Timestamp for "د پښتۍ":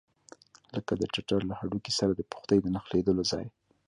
2.15-2.57